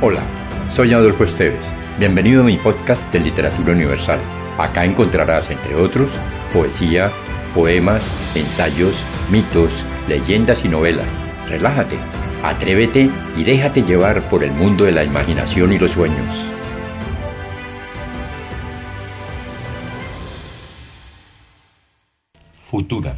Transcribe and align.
Hola, 0.00 0.22
soy 0.70 0.92
Adolfo 0.92 1.24
Esteves. 1.24 1.66
Bienvenido 1.98 2.42
a 2.42 2.44
mi 2.44 2.56
podcast 2.56 3.02
de 3.12 3.18
Literatura 3.18 3.72
Universal. 3.72 4.20
Acá 4.56 4.84
encontrarás, 4.84 5.50
entre 5.50 5.74
otros, 5.74 6.12
poesía, 6.52 7.10
poemas, 7.52 8.04
ensayos, 8.36 9.02
mitos, 9.28 9.84
leyendas 10.06 10.64
y 10.64 10.68
novelas. 10.68 11.08
Relájate, 11.48 11.96
atrévete 12.44 13.10
y 13.36 13.42
déjate 13.42 13.82
llevar 13.82 14.22
por 14.30 14.44
el 14.44 14.52
mundo 14.52 14.84
de 14.84 14.92
la 14.92 15.02
imaginación 15.02 15.72
y 15.72 15.80
los 15.80 15.90
sueños. 15.90 16.46
Futura, 22.70 23.16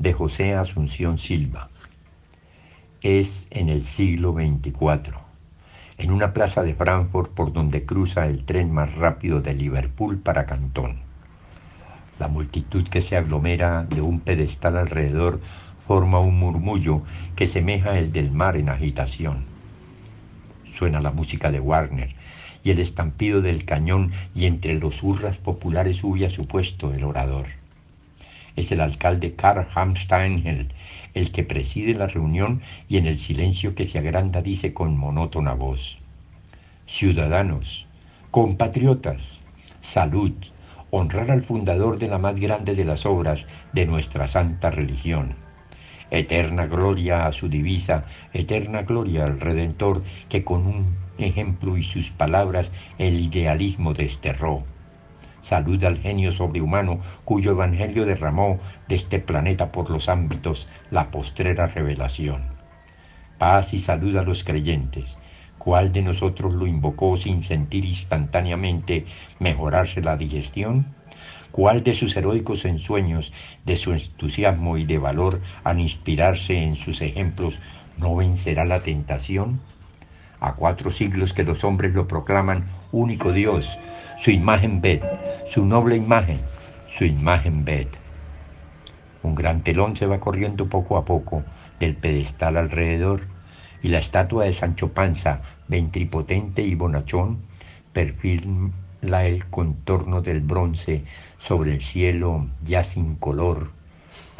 de 0.00 0.12
José 0.14 0.54
Asunción 0.54 1.16
Silva. 1.16 1.70
Es 3.02 3.46
en 3.52 3.68
el 3.68 3.84
siglo 3.84 4.32
24 4.32 5.29
en 6.00 6.12
una 6.12 6.32
plaza 6.32 6.62
de 6.62 6.74
Frankfurt 6.74 7.30
por 7.32 7.52
donde 7.52 7.84
cruza 7.84 8.26
el 8.26 8.44
tren 8.44 8.72
más 8.72 8.94
rápido 8.94 9.42
de 9.42 9.52
Liverpool 9.52 10.18
para 10.18 10.46
Cantón. 10.46 11.00
La 12.18 12.26
multitud 12.26 12.88
que 12.88 13.02
se 13.02 13.18
aglomera 13.18 13.84
de 13.84 14.00
un 14.00 14.20
pedestal 14.20 14.78
alrededor 14.78 15.40
forma 15.86 16.18
un 16.18 16.38
murmullo 16.38 17.02
que 17.36 17.46
semeja 17.46 17.98
el 17.98 18.12
del 18.12 18.30
mar 18.30 18.56
en 18.56 18.70
agitación. 18.70 19.44
Suena 20.64 21.00
la 21.00 21.10
música 21.10 21.50
de 21.50 21.60
Warner 21.60 22.14
y 22.64 22.70
el 22.70 22.78
estampido 22.78 23.42
del 23.42 23.66
cañón 23.66 24.10
y 24.34 24.46
entre 24.46 24.74
los 24.74 25.02
hurras 25.02 25.36
populares 25.36 25.98
sube 25.98 26.24
a 26.24 26.30
su 26.30 26.46
puesto 26.46 26.94
el 26.94 27.04
orador. 27.04 27.46
Es 28.60 28.70
el 28.72 28.82
alcalde 28.82 29.32
Karl 29.32 29.66
Hamsteingel 29.74 30.68
el 31.14 31.32
que 31.32 31.44
preside 31.44 31.94
la 31.94 32.08
reunión 32.08 32.60
y 32.90 32.98
en 32.98 33.06
el 33.06 33.16
silencio 33.16 33.74
que 33.74 33.86
se 33.86 33.96
agranda 33.96 34.42
dice 34.42 34.74
con 34.74 34.98
monótona 34.98 35.54
voz, 35.54 35.98
Ciudadanos, 36.86 37.86
compatriotas, 38.30 39.40
salud, 39.80 40.34
honrar 40.90 41.30
al 41.30 41.42
fundador 41.42 41.98
de 41.98 42.08
la 42.08 42.18
más 42.18 42.38
grande 42.38 42.74
de 42.74 42.84
las 42.84 43.06
obras 43.06 43.46
de 43.72 43.86
nuestra 43.86 44.28
santa 44.28 44.70
religión. 44.70 45.36
Eterna 46.10 46.66
gloria 46.66 47.26
a 47.26 47.32
su 47.32 47.48
divisa, 47.48 48.04
eterna 48.34 48.82
gloria 48.82 49.24
al 49.24 49.40
Redentor 49.40 50.02
que 50.28 50.44
con 50.44 50.66
un 50.66 50.96
ejemplo 51.16 51.78
y 51.78 51.82
sus 51.82 52.10
palabras 52.10 52.70
el 52.98 53.20
idealismo 53.20 53.94
desterró 53.94 54.66
Salud 55.42 55.82
al 55.84 55.98
genio 55.98 56.32
sobrehumano 56.32 57.00
cuyo 57.24 57.52
evangelio 57.52 58.04
derramó 58.04 58.58
de 58.88 58.96
este 58.96 59.18
planeta 59.18 59.72
por 59.72 59.90
los 59.90 60.08
ámbitos 60.08 60.68
la 60.90 61.10
postrera 61.10 61.66
revelación. 61.66 62.42
Paz 63.38 63.72
y 63.72 63.80
salud 63.80 64.16
a 64.16 64.22
los 64.22 64.44
creyentes. 64.44 65.18
¿Cuál 65.56 65.92
de 65.92 66.02
nosotros 66.02 66.54
lo 66.54 66.66
invocó 66.66 67.16
sin 67.16 67.44
sentir 67.44 67.84
instantáneamente 67.84 69.04
mejorarse 69.38 70.00
la 70.00 70.16
digestión? 70.16 70.94
¿Cuál 71.50 71.82
de 71.82 71.94
sus 71.94 72.16
heroicos 72.16 72.64
ensueños, 72.64 73.32
de 73.64 73.76
su 73.76 73.92
entusiasmo 73.92 74.76
y 74.76 74.84
de 74.84 74.98
valor 74.98 75.40
al 75.64 75.80
inspirarse 75.80 76.62
en 76.62 76.76
sus 76.76 77.02
ejemplos, 77.02 77.58
no 77.98 78.14
vencerá 78.14 78.64
la 78.64 78.82
tentación? 78.82 79.60
A 80.40 80.54
cuatro 80.54 80.90
siglos 80.90 81.34
que 81.34 81.44
los 81.44 81.64
hombres 81.64 81.94
lo 81.94 82.08
proclaman 82.08 82.64
único 82.92 83.32
Dios, 83.32 83.78
su 84.18 84.30
imagen 84.30 84.80
ved, 84.80 85.02
su 85.46 85.66
noble 85.66 85.96
imagen, 85.96 86.40
su 86.88 87.04
imagen 87.04 87.64
ved. 87.64 87.88
Un 89.22 89.34
gran 89.34 89.62
telón 89.62 89.96
se 89.96 90.06
va 90.06 90.18
corriendo 90.18 90.66
poco 90.66 90.96
a 90.96 91.04
poco 91.04 91.44
del 91.78 91.94
pedestal 91.94 92.56
alrededor 92.56 93.22
y 93.82 93.88
la 93.88 93.98
estatua 93.98 94.44
de 94.44 94.54
Sancho 94.54 94.92
Panza, 94.92 95.42
ventripotente 95.68 96.62
y 96.62 96.74
bonachón, 96.74 97.38
perfila 97.92 99.26
el 99.26 99.44
contorno 99.46 100.22
del 100.22 100.40
bronce 100.40 101.04
sobre 101.38 101.72
el 101.74 101.82
cielo 101.82 102.46
ya 102.64 102.82
sin 102.82 103.16
color, 103.16 103.72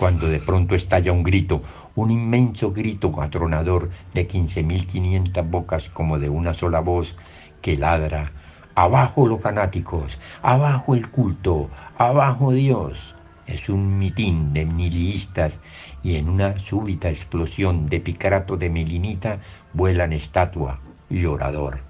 cuando 0.00 0.28
de 0.28 0.38
pronto 0.38 0.74
estalla 0.74 1.12
un 1.12 1.22
grito, 1.22 1.60
un 1.94 2.10
inmenso 2.10 2.72
grito 2.72 3.12
atronador 3.20 3.90
de 4.14 4.26
quince 4.26 4.62
mil 4.62 4.86
quinientas 4.86 5.48
bocas 5.48 5.90
como 5.90 6.18
de 6.18 6.30
una 6.30 6.54
sola 6.54 6.80
voz 6.80 7.16
que 7.60 7.76
ladra 7.76 8.32
Abajo 8.74 9.26
los 9.26 9.42
fanáticos, 9.42 10.18
abajo 10.40 10.94
el 10.94 11.10
culto, 11.10 11.68
abajo 11.98 12.52
Dios. 12.52 13.14
Es 13.46 13.68
un 13.68 13.98
mitín 13.98 14.54
de 14.54 14.64
nihilistas 14.64 15.60
y 16.02 16.16
en 16.16 16.30
una 16.30 16.56
súbita 16.56 17.10
explosión 17.10 17.84
de 17.84 18.00
picarato 18.00 18.56
de 18.56 18.70
melinita 18.70 19.40
vuelan 19.74 20.14
estatua 20.14 20.80
y 21.10 21.26
orador. 21.26 21.80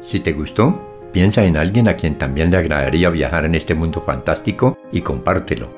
Si 0.00 0.20
te 0.20 0.32
gustó, 0.32 0.80
piensa 1.12 1.44
en 1.44 1.56
alguien 1.56 1.88
a 1.88 1.96
quien 1.96 2.18
también 2.18 2.52
le 2.52 2.58
agradaría 2.58 3.10
viajar 3.10 3.46
en 3.46 3.56
este 3.56 3.74
mundo 3.74 4.00
fantástico 4.06 4.78
y 4.92 5.00
compártelo. 5.00 5.77